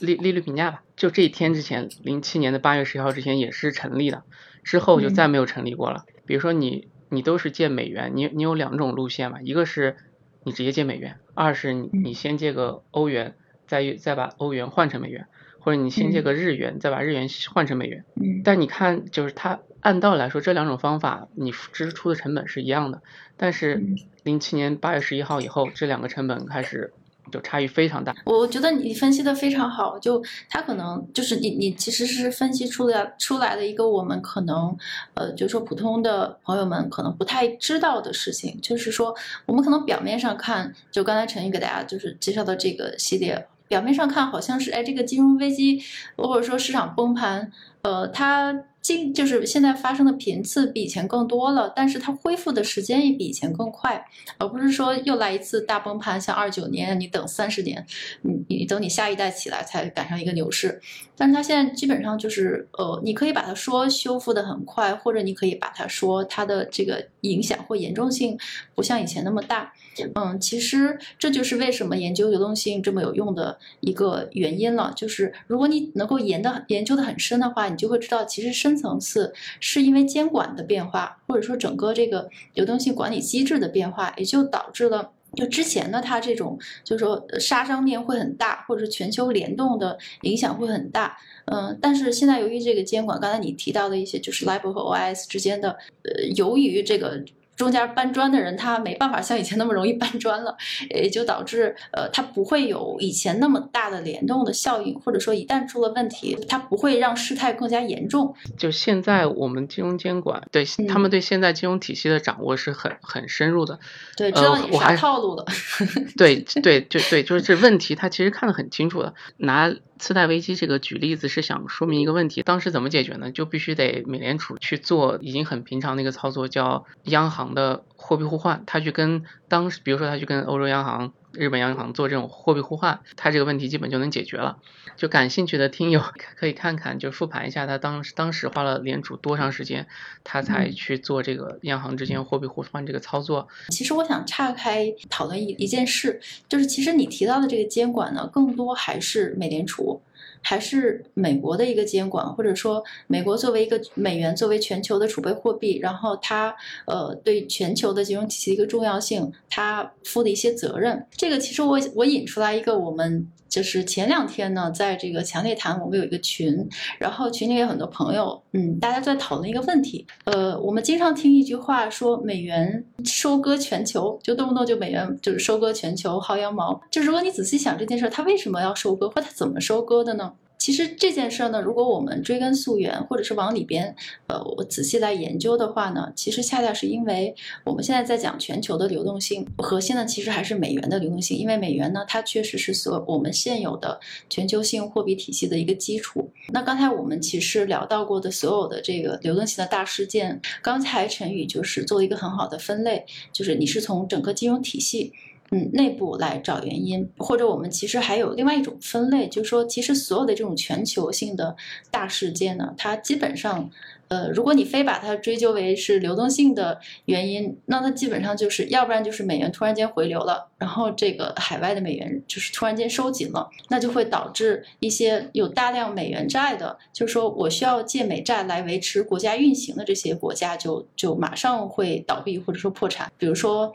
[0.00, 0.82] 利利率评价吧。
[0.96, 4.22] 就这一天之前，零七年的八月十号之前也是成立的，
[4.62, 6.04] 之后就再没有成立过了。
[6.26, 9.96] 比如说你你都是借美元，你你有两种路线嘛，一个是
[10.44, 13.34] 你直接借美元，二是你你先借个欧元。
[13.66, 15.26] 再再把欧元换成美元，
[15.60, 18.04] 或者你先借个日元，再把日元换成美元。
[18.14, 23.02] 嗯，但你看，就是它按道理来说，这两种方法你支出的成本是一样的，
[23.36, 23.82] 但是
[24.22, 26.92] 零七年八月十一号以后，这两个成本开始。
[27.30, 29.98] 就差异非常大，我觉得你分析的非常好。
[29.98, 34.74] 就他可能就是你，你其实是分析出来出来的一个我们可能，
[35.12, 45.80] 呃，就是说普通的朋友们可能不太知道的事情，就是说我们可能表面上看，就刚才陈宇给大家就是介绍的这个系列，表面上看好像是哎这个金融危机
[46.16, 47.52] 或者说市场崩盘，
[47.82, 48.64] 呃，它。
[48.88, 54.02] 今就是现在发生的频次比以前更多了，但是它恢复的时间也比以前更快，
[54.38, 57.84] 而不是说又来一次大崩盘，像二九年你等三十年，
[58.22, 60.80] 你你等你下一代起来才赶上一个牛市，
[61.18, 68.38] 但是它现在基本上就是呃，你可以把它说修复的很快，或者你可以把它说它的这个影响或严重性
[68.74, 69.70] 不像以前那么大，
[70.14, 78.77] 嗯，其实这就是为什么研究流动性这么有用的一个原因了，就是如果你能够研的研究的很深的话，你就会知道其实深。
[78.78, 91.18] 层次是因为监管的变化，或者说整个这个流动性管理机制的变化，也就导致了就之前的它这种就是说杀伤面会很大，或者是全球联动的影响会很大。
[91.46, 95.70] 嗯，但是现在由于这个监管，刚才你提到的一些就是 LIBOR 和 OIS 之间的，
[96.04, 97.22] 呃，由于这个。
[97.58, 100.56] 中间搬砖的人，他没办法像以前那么容易搬砖了，
[100.90, 108.32] 也就导致呃，他不会有以前那么大的联动的效应，或者说一旦出了问题，它不会让事态更加严重。
[108.56, 113.80] 就现在我们金融监管对他们对现在金融体系的掌握是很很深入的，
[114.16, 115.44] 对，知道你啥套路了。
[116.16, 119.74] 对对对对，就是这问题他其实看得很清楚的，拿。
[119.98, 123.30] 次贷危机这个举例子是想说明一个问题，当时怎么解决呢？
[123.30, 128.62] 就必须得美联储去做已经很平常的一个操作，叫央行的货币互换。
[128.66, 131.12] 他去跟当时，比如说他去跟欧洲央行。
[131.38, 134.58] 日本央行做这种货币互换，它这个问题基本就能解决了。
[134.96, 136.02] 就感兴趣的听友
[136.36, 139.86] 可以看看，就复盘一下，他当时当时花了联储多长时间，
[140.24, 143.46] 他才去做这个央行之间货币互换这个操作。
[143.68, 150.02] 其实我想岔开讨论一一件事，就是其实你提到的这个监管呢，更多还是美联储。
[150.42, 156.54] 还是美国的一个监管，或者说美国作为一个美元作为全球的储备货币，然后它
[156.86, 161.06] 呃对全球的金融体系一个重要性，它负的一些责任。
[161.10, 176.80] 这个其实我我引出来一个，我们就是前两天呢，在这个强烈谈，我们有一个群，然后群里有很多朋友，嗯，大家在讨论一个问题，呃，我们经常听一句话说美元收割全球，就动不动就美元就是收割全球薅羊毛。
[176.90, 180.32] 就如果你仔细想这件事，它为什么要收割，或它怎么收割的呢？
[180.68, 196.30] 其实这件事呢，如果我们追根溯源，或者是往里边，呃，我仔细来研究的话呢，其实恰恰是因为我们现在在讲全球的流动性，核心呢其实还是美元的流动性，因为美元呢它确实是所我们现有的全球性货币体系的一个基础。
[196.52, 205.14] 那刚才我们其实聊到过的所有的这个流动性的大事件，刚才陈宇就是做了一个很好的分类，就是你是从整个金融体系。
[205.50, 211.56] 嗯，内部来找原因，或者我们其实还有另外一种分类，就是说，其实所有的这种全球性的
[211.90, 213.70] 大事件呢，它基本上，
[214.08, 233.72] 呃，如果你非把它追究为是流动性的原因，那它基本上就是要不然就是美元突然间回流了，然后这个海外的美元就是突然间收紧了，那就会导致一些有大量美元债的，就是说我需要借美债来维持国家运行的这些国家，就就马上会倒闭或者说破产，比如说。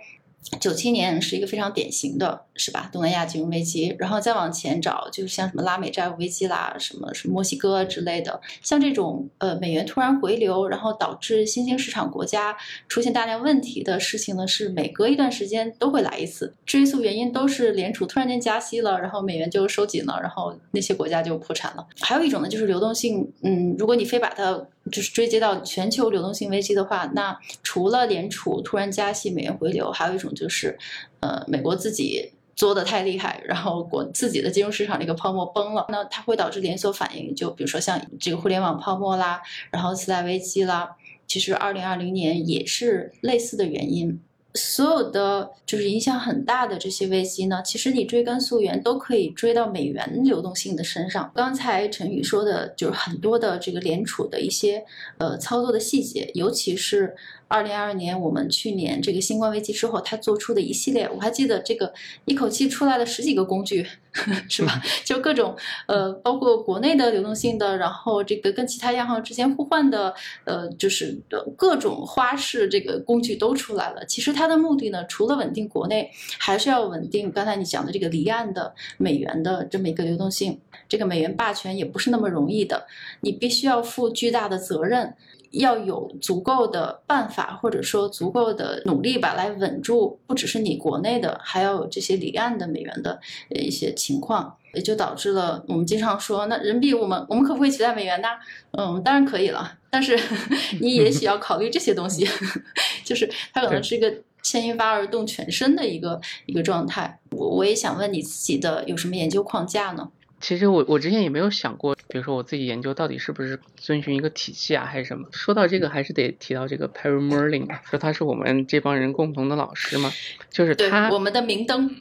[0.60, 2.90] 九七年是一个非常典型的，是吧？
[2.92, 12.56] 东南亚金融危机，然后再往前找，就是像什么拉美债务危机啦，什么什么墨西哥之类的，像这种呃美元突然回流，然后导致新兴市场国家
[12.88, 16.54] 出现大量问题的事情呢，是每隔一段时间都会来一次。
[16.66, 21.88] 追溯原因都是联储突然间加息了，然后美元就收紧了，然后那些国家就破产了。
[22.02, 30.78] 还有一种呢，就是流动性，嗯，如果你非把它就是追接到全球流动性危机的话，那除了联储突然加息、美元回流，还有一种就是，
[31.22, 39.42] 呃，美国自己作的太厉害，然后国自己的金融市场这个泡沫崩了，那它会导致连锁反应，就比如说像这个互联网泡沫啦，
[39.72, 44.22] 然后次贷危机啦，其实二零二零年也是类似的原因。
[44.56, 51.32] 所有的就是影响很大的这些危机呢，其实你追根溯源都可以追到美元流动性的身上。
[51.34, 54.84] 刚才陈宇说的就是很多的这个联储的一些
[55.18, 57.16] 呃操作的细节，尤其是。
[57.54, 61.94] 二零二二年我们去年这个新冠危机之后，他做出的一系列，我还记得这个
[62.26, 63.86] 一口气出来了十几个工具，
[64.50, 64.82] 是吧？
[65.06, 70.12] 就各种呃，包括国内的流动性的，然后这个跟其他央行之间互换的，
[70.46, 71.16] 呃，就是
[71.56, 74.04] 各种花式这个工具都出来了。
[74.08, 80.60] 其实它的目的呢，除了稳定国内，还是要稳定刚才你讲的这个离岸的美元的这么一个流动性。
[80.90, 82.88] 这个美元霸权也不是那么容易的，
[83.22, 85.14] 你必须要负巨大的责任。
[85.54, 98.28] 要有足够的办法，或者说足够的努力吧，来稳住不只是你国内的，还有这些离岸的美元的一些情况，也就导致了我们经常说，那人民币我们我们可不可以取代美元呢？
[98.72, 100.20] 嗯，当然可以了，但是
[100.82, 102.28] 你也许要考虑这些东西，
[103.06, 104.12] 就是它可能是一个
[104.42, 107.20] 牵一发而动全身的一个一个状态。
[107.32, 110.10] 我我也想问你自己的有什么研究框架呢？
[110.44, 115.30] 其实我我之前也没有想过，比如说我自己研究到底是不是遵循一个体系啊，还是什么？
[115.32, 120.12] 说到这个，还是得提到这个 Perry Merlin 啊，说他是我们这帮人共同的老师嘛，
[120.50, 121.96] 就是他我们的明灯。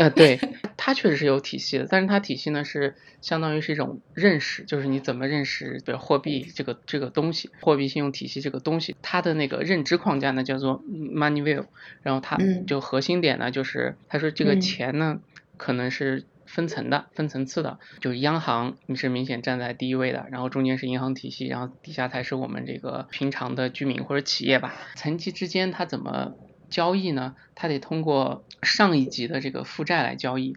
[0.00, 0.40] 呃，对
[0.76, 11.66] 他确实是有体系的，但是他体系呢是相当于是一种认识，就是你怎么认识比如货币这个这个东西，货币信用体系这个东西，它的那个认知框架呢叫做 Money View，
[12.02, 15.20] 然后它就核心点呢就是他说这个钱呢
[15.56, 16.24] 可能是。
[16.52, 24.74] 分层的，分层次的，就是央行你是明显站在第一位的，然后中间是银行体系，然后底下才是我们这个平常的居民或者企业吧。
[24.96, 26.34] 层级之间它怎么
[26.68, 27.36] 交易呢？
[27.54, 30.56] 它得通过上一级的这个负债来交易。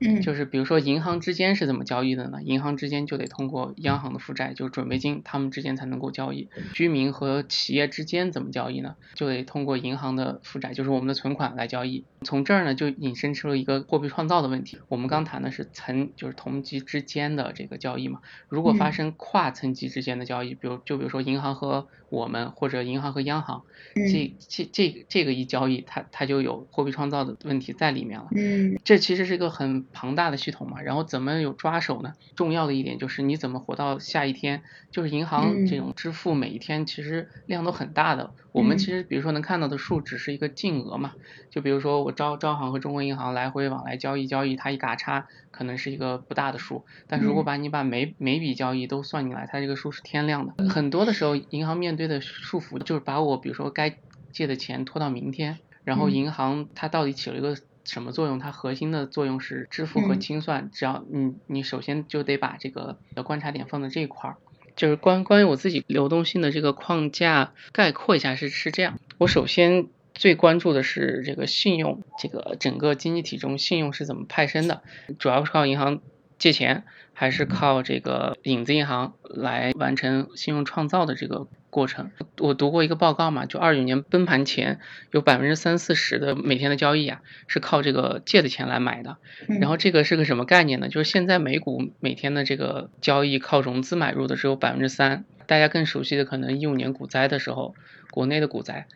[0.00, 2.42] 嗯，就是比如说银行之间是怎么交易的呢？
[2.42, 6.48] 银行之间就得通过央行的负债，就是准备金，他们之间才能够交易。
[6.72, 8.96] 居民和企业之间怎么交易呢？
[9.14, 12.04] 就得通过银行的负债，就是我们的存款来交易。
[12.22, 14.78] 从这儿呢，就引申出了一个货币创造的问题。
[14.88, 18.20] 我们刚谈的是层，就是同级之间的这个交易嘛。
[18.48, 23.62] 如果发生跨层级之间的交易，比如就比如说银行和我们，或者银行和央行，
[23.94, 28.28] 这这这这个一交易，它它就有货币创造的问题在里面了。
[28.36, 29.86] 嗯，这其实是一个很。
[29.92, 32.12] 庞大的系统嘛，然后怎么有抓手呢？
[32.36, 38.32] 重要的一点就是你怎么活到下一天，就是银行这种支付每一天其实量都很大的。
[38.52, 41.14] 我们其实比如说能看到的数只是一个净额嘛，
[41.50, 45.26] 就比如说我招招行和中国银行来回往来交易交易，它一嘎差
[45.58, 50.68] 可能是一个不大的数，但是如果把你把每每笔交易都算进来，它这个数是天量的。
[50.68, 53.98] 很多的时候银行面对的束缚就是把我比如说该
[54.30, 57.56] 借的钱拖到明天，然后银行它到底起了一个。
[57.84, 58.38] 什么作用？
[58.38, 60.70] 它核心的作用是支付和清算。
[60.70, 64.36] 只要你你首先就得把这个的观察点放在这一块儿。
[64.76, 68.98] 就是关关于我自己流动性的这个框架概括一下是是这样。
[69.16, 69.86] 我首先
[70.18, 74.82] 最关注的是这个信用，这个整个经济体中信用是怎么派生的？
[75.18, 76.00] 主要是靠银行
[76.38, 81.46] 借钱，还是靠这个影子银行来完成信用创造的这个？
[81.70, 84.80] 过程，我读过一个报告嘛，就二九年崩盘前
[85.12, 89.18] 有百分之三四十的每天的交易啊，是靠这个借的钱来买的。
[89.60, 90.88] 然后这个是个什么概念呢？
[90.88, 97.74] 就是现在美股每天的这个交易靠融资买入的只有百分之三，大家更熟悉的可能一五年股灾的时候，
[98.10, 98.86] 国内的股灾，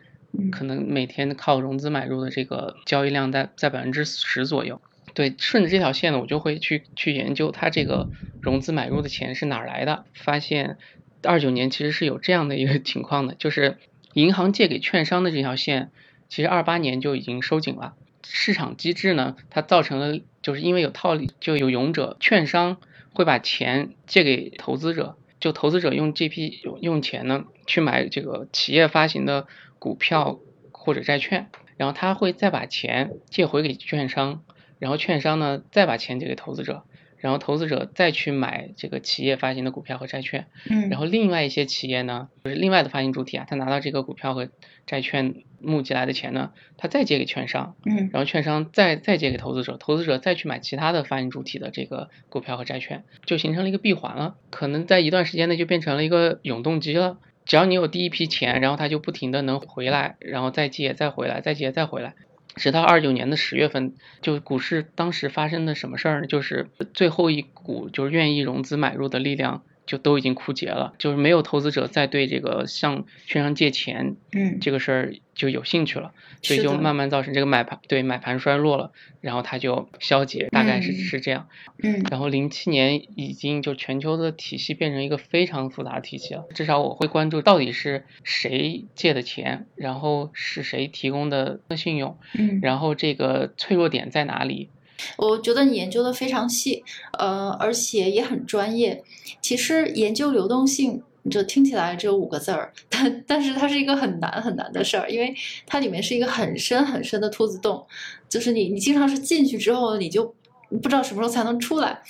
[0.51, 4.81] 可能每天靠融资买入的这个交易量在在百分之十左右。
[5.13, 8.09] 对，顺着这条线呢，我就会去去研究它这个
[8.41, 10.77] 融资买入的钱是哪儿来的，发现。
[11.25, 13.77] 二九年其实是有这样的一个 情况的，就是
[14.13, 15.89] 银行借给券商的这条线，
[16.27, 17.93] 其实二八年就已经收紧了。
[18.27, 22.75] 市场机制呢，它造成了就是因为有套利，就有勇者，券商
[23.13, 29.47] 会把钱借给投资者，就投资者用这批用钱呢去买这个企业发行的
[29.83, 30.39] 股票
[30.71, 34.45] 或者债券，然后他会再把钱借回给券商，
[34.79, 36.83] 然后券商呢再把钱借给投资者。
[37.17, 44.49] 然后投资者再去买这个企业发行的股票和债券，嗯，然后另外一些企业呢，就是另外的发行主体啊，他拿到这个股票和
[44.85, 57.19] 债券募集来的钱呢，他再借给券商，嗯，然后券商再再借给投资者，投资者再去买其他的发行主体的这个股票和债券，就形成了一个闭环了，可能在一段时间内就变成了一个永动机了。
[57.45, 62.13] 只要你有第一批钱，然后它就不停的能回来，然后再借再回来，再借再回来。
[62.55, 66.27] 直到二九年的十月份，就股市当时发生的什么事儿呢？
[66.27, 69.63] 就是最后一股就是愿意融资买入的力量。
[69.85, 81.47] 就都已经枯竭了，就是没有投资者再对这个向券商借钱，嗯，这个事儿就有兴趣了，所以就慢慢造成这个买盘对买盘衰落了，然后它就消解，大概是是这样，
[81.83, 94.69] 嗯，然后零七年已经就全球的体系变成一个非常复杂的体系了，至少我会关注到底是谁借的钱，然后是谁提供的信用，嗯，然后这个脆弱点在哪里。
[95.17, 96.83] 我觉得你研究的非常细，
[97.17, 99.03] 呃，而且也很专业。
[99.41, 105.33] 其实研究流动性就听起来只有五个字儿，但但是它是一个很难很难的事儿，因为
[105.65, 107.85] 它里面是一个很深很深的兔子洞，
[108.27, 110.33] 就是你你经常是进去之后你就。
[110.81, 112.01] 不知道什么时候才能出来，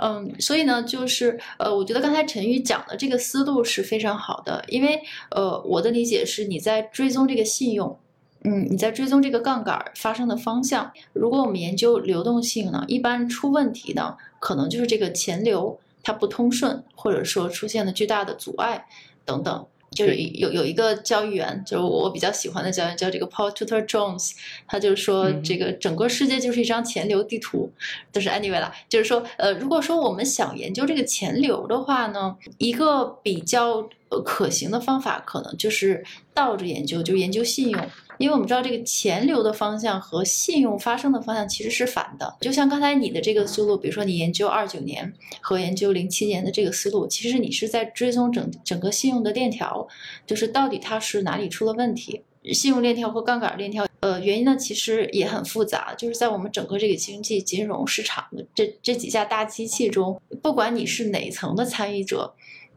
[0.00, 5.00] 嗯，所以呢，就是呃，我觉得刚才陈宇讲的这个思路是非常好的，因为
[5.32, 7.98] 呃，我的理解是你在追踪这个信用，
[8.44, 10.92] 嗯，你在追踪这个杠杆发生的方向。
[11.12, 18.86] 如果我们研究流动性呢，一般出问题呢，可能就是这个钱流它不通顺，或者说出现了巨大的阻碍
[19.24, 19.66] 等等。
[19.94, 24.32] 就是有有一个交易员，就是我比较喜欢的交易员，叫这个 Paul Tudor Jones，
[24.66, 27.70] 他就说这个整个世界就是一张钱流地图。
[28.12, 33.88] 就是 anyway 啦，就是说，呃，如果说我们想研究这个钱流的话呢，一个比较
[34.24, 37.80] 可行的方法，可能就是倒着研究，就研究信用。
[38.18, 49.86] 因为我们知道这个钱流的方向和信用发生的方向其实是反的，就像刚才你的这个思路，比如说你研究二九年和研究零七年的这个思路，其实你是在追踪整整个信用的链条，
[50.26, 52.22] 就是到底它是哪里出了问题。
[52.52, 62.34] 信用链条或杠杆链条，呃，原因呢其实也很复杂，就是在我们整个这个经济金融市场的这这几架大机器中，不管你是哪层的参与者。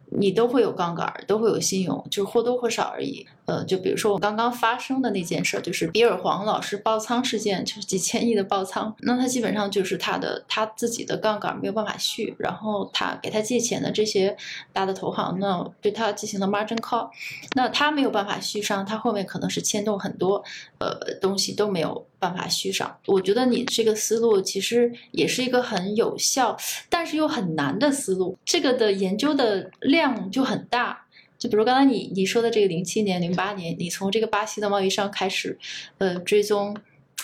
[0.10, 3.28] 你都会有杠杆，都会有信用，就是或多或少而已。
[3.48, 14.36] 呃，就比如说我刚刚发生的那件事，就是比尔黄老师爆仓事件，就是几千亿的爆仓，那他基本上就是他的他自己的杠杆没有办法续，然后他给他借钱的这些
[14.74, 17.10] 大的投行呢，对他进行了 margin call，
[17.56, 20.44] 那他没有办法续上，他后面可能是牵动很多
[20.80, 22.98] 呃东西都没有办法续上。
[23.06, 26.58] 我觉得你这个思路其实也是一个很有效，
[26.90, 31.06] 但是又很难的思路，这个的研究的量就很大。
[31.38, 35.58] 就比如刚才你你说的这个零七年、零八年，你从这个巴西的贸易商开始，
[36.00, 36.76] 呃，追踪，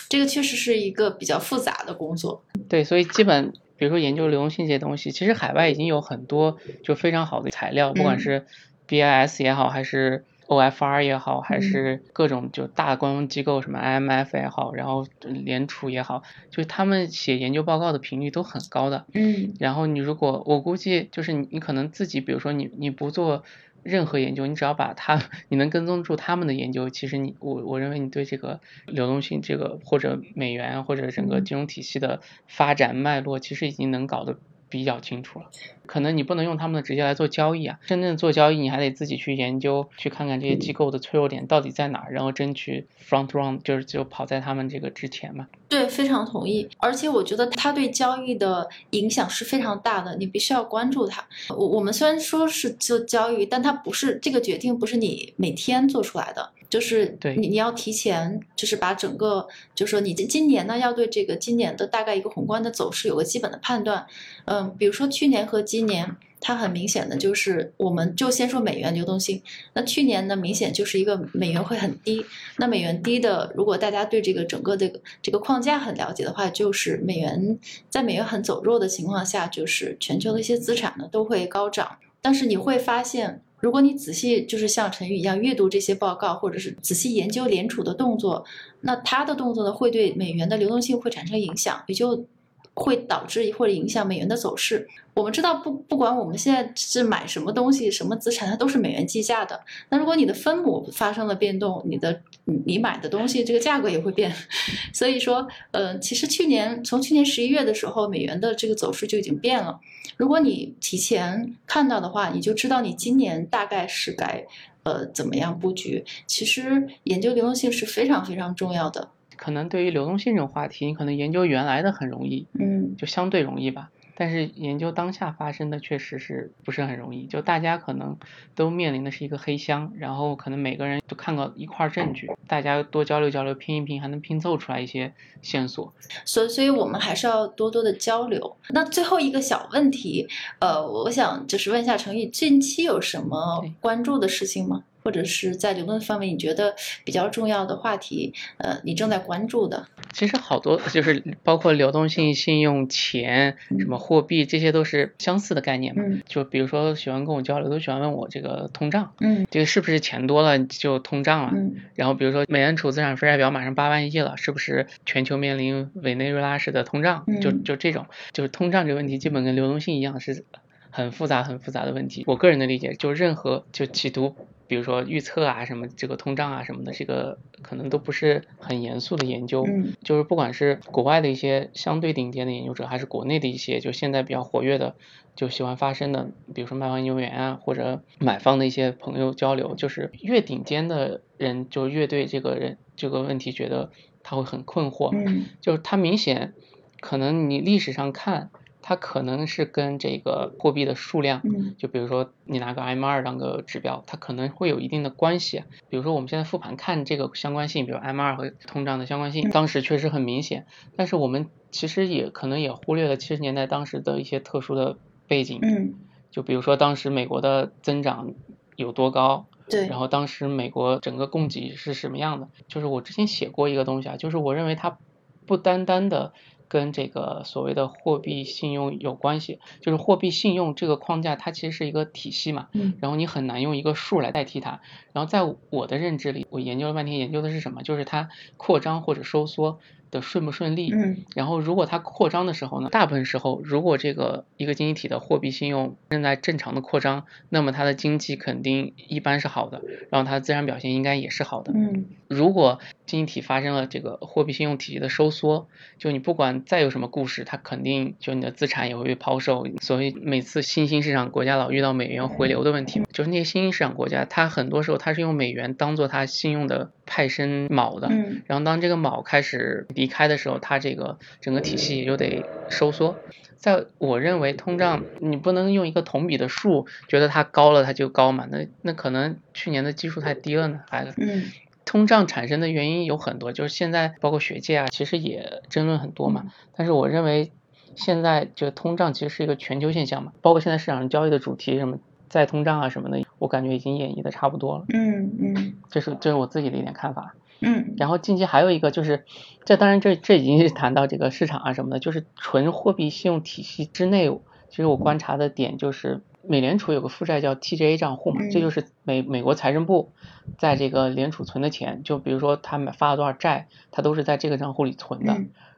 [0.08, 2.44] 这个确实是一个比较复杂的工作。
[2.68, 8.46] 对，所以基本比如说研究流动性这些东西，其实海外已经有很多就非常好的材料，不管是
[8.86, 19.06] BIS 也好，还是 OFR 也好，还是各种就大官方机构什么 IMF 也好，然后联储也好，就是他们写研究报告的频率都很高的。
[19.12, 19.54] 嗯。
[19.58, 23.42] 然后你如果我估计就是你你可能自己比如说你你不做。
[23.84, 34.38] 任何研究，你只要把它，你能跟踪住他们的研究，其实你我我认为你对这个流动性这个或者美元或者整个金融体系的发展脉络，其实已经能搞得
[34.74, 35.46] 比较清楚了。
[35.86, 45.46] 可能你不能用他们的直接来做交易啊，真正做交易你还得自己去研究，去看看这些机构的脆弱点到底在哪，然后争取 front run，就是就跑在他们这个之前嘛。
[45.68, 46.68] 对，非常同意。
[46.78, 51.24] 而且我觉得它对交易的影响是非常大的，你必须要关注它。
[51.50, 56.50] 我我们虽然说是做交易，但它不是这个决定不是你每天做出来的。
[56.74, 59.46] 就是你你要提前，就是把整个，
[59.76, 64.04] 就是说你今今年呢要对这个今年的大概一个宏观的走势有个基本的判断，
[64.46, 69.40] 嗯，比如说去年和今年，它很明显的就是，我们就先说美元流动性，
[69.74, 77.56] 那去年呢明显就是一个美元会很低，那美元低的，如果大家对这个整个这个这个框架很了解的话，就是美元
[77.88, 83.42] 在美元很走弱的情况下，就是全球的一些资产呢都会高涨，但是你会发现。
[83.64, 88.44] 如果你仔细就是像陈宇一样阅读这些报告，或者是仔细研究联储的动作，
[88.82, 92.26] 那他的动作呢会对美元的流动性会产生影响，也就
[92.74, 94.86] 会导致或者影响美元的走势。
[95.14, 99.60] 我们知道，不不管我们现在是买什么东西、什么资产，它都是美元计价的。
[99.88, 102.20] 那如果你的分母发生了变动，你的
[102.66, 104.34] 你买的东西这个价格也会变。
[104.92, 109.78] 所以说，呃，其实去年从去年十一月的时候，美元的这个走势就已经变了。
[110.16, 114.44] 如果你提前看到的话，你就知道你今年大概是该
[114.82, 116.04] 呃怎么样布局。
[116.26, 119.10] 其实研究流动性是非常非常重要的。
[119.44, 123.90] 可能对于流动性这种话题，你可能研究原来的很容易，嗯，就相对容易吧。
[124.16, 127.26] 但是研究当下发生的确实是不是很容易？
[127.26, 128.16] 就大家可能
[128.54, 135.92] 都面临的是一个黑箱，然后可能每个人都看到一块证据，大家多交流交流，拼一拼，还能拼凑出来一些线索。
[136.24, 138.56] 所以，所以我们还是要多多的交流。
[138.70, 140.26] 那最后一个小问题，
[140.58, 144.84] 呃，我想就是问一下程毅，近期有什么关注的事情吗？
[145.04, 146.74] 或者是在流动方面，你觉得
[147.04, 149.86] 比较重要的话题，呃，你正在关注的？
[150.14, 156.02] 其实好多就是包括流动性、信用、钱、什么货币，这些都是相似的概念嘛。
[156.26, 161.52] 就比如说喜欢跟我交流，都喜欢问我这个通胀，嗯，这个是不是钱多了就通胀了？
[161.54, 167.26] 嗯，然后比如说美联储资产负债表马上八万亿了，是不是全球面临委内瑞拉式的通胀？
[167.42, 170.46] 就就这种，就是通胀这个问题，基本跟流动性一样是
[170.88, 172.24] 很复杂、很复杂的问题。
[172.26, 174.34] 我个人的理解，就任何就企图。
[174.74, 179.64] 比如说预测啊什么这个通胀啊什么的，这个可能都不是很严肃的研究。
[179.64, 184.96] 嗯，就是不管是国外的一些相对顶尖的研究者，还是国内的一些就现在比较活跃的，
[185.36, 193.92] 就喜欢发声的，比如说卖方研究员啊，或者买方的一些朋友交流，就是越顶尖的人就越对这个人这个问题觉得
[194.24, 195.10] 他会很困惑。
[195.14, 196.52] 嗯，就是他明显
[196.98, 198.50] 可能你历史上看。
[198.86, 205.64] 它可能是跟这个货币的数量，嗯，就比如说你拿个 M 二当个指标，它可能会有一定的关系。
[205.88, 210.66] 比如说我们现在复盘看这个相关性，比如 M 二和通胀的相关性，当时确实很明显。
[210.96, 215.94] 但是我们其实也可能也忽略了七十年代当时的一些特殊的背景，嗯，
[216.30, 218.34] 就比如说当时美国的增长
[218.76, 222.48] 有多高，对，然后当时美国整个供给是什么样的？
[222.68, 224.98] 就是我之前写过一个东西啊，就是我认为它
[225.46, 226.34] 不单单的。
[226.74, 234.80] 跟这个所谓的货币信用有关系，就是货币信用这个框架，它其实是一个体系嘛，嗯，然后你很难用一个数来代替它。
[235.12, 237.84] 然后在我的认知里，我研究了半天，研究的是什么？
[237.84, 239.78] 就是它扩张或者收缩。
[240.14, 240.90] 的顺不顺利？
[240.92, 251.72] 嗯，然后如果它扩张的时候呢，大部分时候，如果这个一个经济体的货币信用正在正常的扩张，那么它的经济肯定一般是好的，然后它的自然表现应该也是好的。
[251.74, 259.66] 嗯，如果经济体发生了这个货币信用体系的收缩，就你不管再有什么故事，它肯定就你的资产也会被抛售。
[259.82, 268.08] 所以每次新兴市场国家老遇到美元回流的问题，就是那些新兴市场国家，它很多时候它是用美元当做它信用的派生锚的。
[268.10, 273.16] 嗯，然后当这个锚开始离开的时候，它这个整个体系也就得收缩。
[273.56, 278.46] 在我认为，通胀你不能用一个同比的数，觉得它高了它就高嘛？
[278.50, 281.14] 那那可能去年的基数太低了呢，孩子。
[281.16, 281.44] 嗯，
[281.86, 286.52] 通胀产生的原因有很多，就是现在包括学界啊，其实也争论很多嘛。
[286.76, 287.52] 但是我认为，
[287.94, 291.98] 现在这个通胀其实是一个全球现象嘛，包括现在市场上交易的主题什么
[292.28, 294.84] 再通胀啊什么的，我感觉已经演绎的差不多了。
[294.88, 297.34] 嗯嗯，这是这是我自己的一点看法。
[297.60, 299.24] 嗯，然后近期还有一个就是，
[299.64, 304.28] 这当然这这已经是谈到这个市场啊什么的，就是纯货币信用体系之内，
[304.68, 310.10] 其实我观察的点就是美联储有个负债叫 TGA 账户嘛，这就是美美国财政部
[310.58, 315.36] 在这个联储存的钱，就比如说他们发了多少债，它都是在这个账户里存的。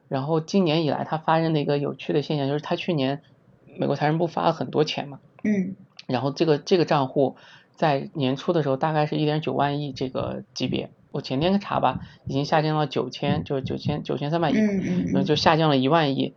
[0.08, 3.20] 然后今年以来它发生的一个有趣的现象就是，它去年
[3.78, 5.76] 美国财政部发了很多钱嘛，嗯，
[6.06, 7.36] 然后这个这个账户
[7.76, 10.90] 在年初的时候大概是一点九万亿这个级别。
[11.12, 16.34] 我前天查吧，已经下降到九千，就是九千九千三百亿，嗯嗯，就下降了一万亿。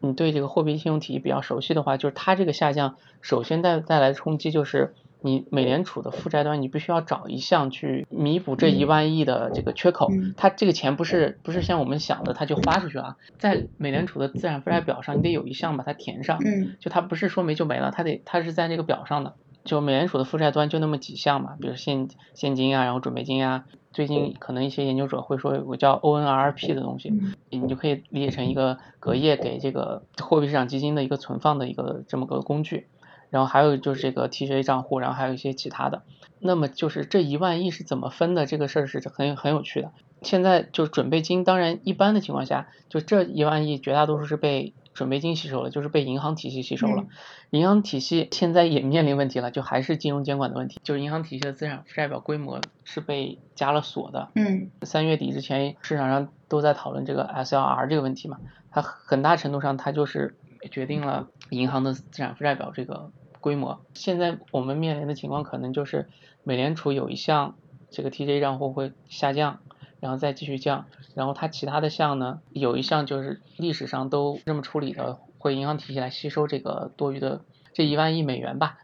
[0.00, 10.08] 你对这个货币信用体系比较熟悉的话，就是它这个下降，首先带带来的冲击就是你美联储的负债端，你必须要找一项去弥补这一万亿的这个缺口。
[10.36, 16.38] 它这个钱不是不是像我们想的，它就花出去了，在美联储的资产负债表上，你得有一项把它填上。
[16.44, 19.34] 嗯，就它不是说没就没了，它得它是在这个表上的。
[19.64, 23.64] 就美联储的负债端就那么几项嘛，比如现现金啊，然后准备金啊。
[23.90, 27.12] 最近可能一些研究者会说有个叫 ONRP 的东西，
[27.50, 32.86] 你就可以理解成一个隔夜给这个货币市场基金的一个存放的一个这么个工具。
[33.30, 36.02] 然后还有就是这个 TJA 账户，然后还有一些其他的。
[36.40, 38.46] 那么就是这一万亿是怎么分的？
[38.46, 39.92] 这个事儿是很很有趣的。
[40.22, 44.72] 现在就是准备金，当然一般的情况下，就这一万亿绝大多数是被。
[44.94, 47.06] 准备金吸收了，就是被银行体系吸收了。
[47.50, 50.80] 银行体系现在也面临问题了，就还是金融监管的问题。
[50.82, 54.30] 就是银行体系的资产负债表规模是被加了锁的。
[54.34, 58.38] 嗯，三月底之前，市场上都在讨论这个 SLR 这个问题嘛。
[58.72, 60.34] 它很大程度上，它就是
[60.70, 63.80] 决定了银行的资产负债表这个规模。
[63.94, 66.08] 现在我们面临的情况可能就是，
[66.44, 67.56] 美联储有一项
[67.90, 69.60] 这个 TJ 账户会下降。
[70.00, 70.86] 然后再继续降，
[71.16, 77.40] 然后它其他的项呢，有一项就是历史上都这么处理的，会银行体系来吸收这个多余的
[77.72, 78.78] 这一万亿美元吧。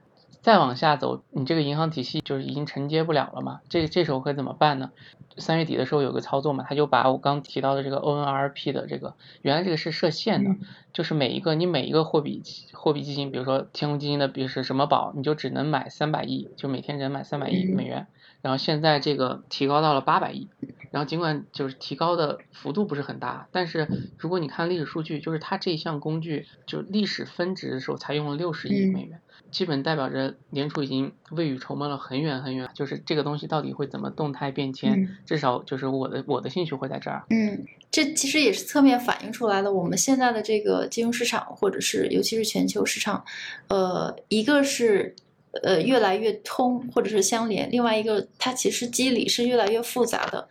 [0.45, 3.63] 再往下走，你这个银行体系就是已经承接不了了嘛？
[3.71, 4.91] 这这时候该怎么办呢？
[5.39, 10.55] 三月底的时候有个操作嘛，他就把我刚提到的这个 ONRP 的这个，原来这个是设限的，
[10.93, 12.43] 就是每一个你每一个货币
[12.75, 18.07] 货币基金，比如说天空基金的，比如是什么宝，你就只能买三百亿，就每天只能买三百亿美元。
[18.43, 20.51] 然后现在这个提高到了八百亿，
[20.91, 23.89] 然后尽管就是提高的幅度不是很大，但是
[24.19, 37.25] 如果你看历史数据，就是它这一项工具就历史分值的时候才用了六十亿美元，基本代表着联储已经未雨绸缪了很远很远，就是这个东西到底会怎么动态变迁，至少就是我的我的兴趣会在这儿。
[37.31, 43.25] 嗯，这其实也是侧面反映出来了我们现在的这个金融市场，或者是尤其是全球市场，
[43.69, 45.15] 呃，一个是。
[45.63, 50.47] 呃越来越通或者是相连，另外一个它其实机理是越来越复杂的。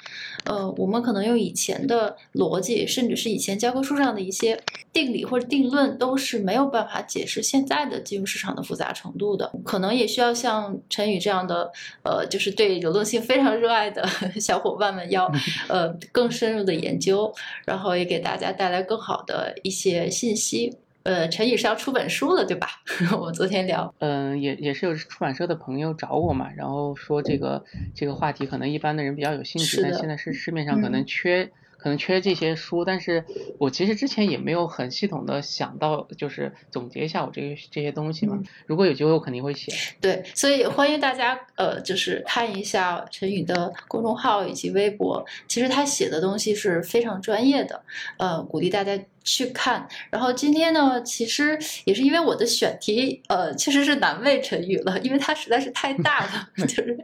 [0.46, 4.60] 呃，我们可能用以前的逻辑，甚至是以前教科书上的一些
[4.92, 9.52] 定理或者定论，都是没有办法解释现在的金融市场的复杂程度的。
[9.64, 11.72] 可能也需要像陈宇这样的，
[12.04, 14.06] 呃，就是对流动性非常热爱的
[14.40, 15.32] 小伙伴们， 要
[15.70, 17.34] 呃更深入的研究，
[17.66, 20.76] 然后也给大家带来更好的一些信息。
[21.04, 22.68] 呃，陈宇是要出本书了，对吧？
[23.20, 31.52] 我们昨天聊，嗯，也也是有出版社的朋友找我嘛，然后说这个这个话题可能一般的人比较有兴趣，但现在是市面上可能缺。
[31.76, 33.22] 可能缺这些书，但是
[33.58, 38.42] 我其实之前也没有很系统的想到，就是总结一下我这个这些东西嘛。
[38.66, 39.70] 如果有机会，我肯定会写。
[40.00, 47.84] 对，所以欢迎大家，呃，就是看一下陈宇的公众号以及微博，其实他写的东西是非常专业的，
[48.18, 48.98] 呃，鼓励大家。
[49.24, 56.50] 去看，然后今天呢，其实也是因为我的选题，呃，确实是难为陈宇了，因为它实在是太大了。
[56.68, 56.98] 就是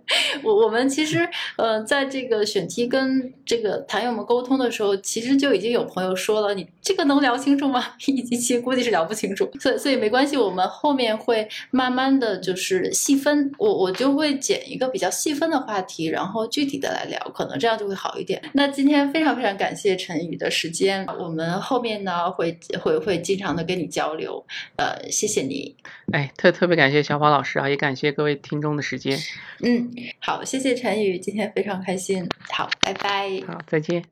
[0.44, 7.94] 我我们其实，呃，在这个选题跟这个坛友们沟通的时候，其实就已经有朋友说了，你这个能聊清楚吗？
[8.06, 18.42] 一集期估计是聊不清楚，所以所以没关系，我们后面会慢慢的就是细分，我我就会剪一个比较细分的话题，然后具体的来聊，可能这样就会好一点。
[18.54, 22.09] 那今天非常非常感谢陈宇的时间，我们后面呢。
[22.10, 24.44] 呢，会会会经常的跟你交流，
[24.78, 25.76] 呃，谢谢你。
[26.12, 29.16] 哎，特特别感谢小宝老师啊，也感谢各位听众的时间。
[29.62, 32.28] 嗯，好，谢谢陈宇，今天非常开心。
[32.50, 33.30] 好，拜拜。
[33.48, 34.04] 好，再见。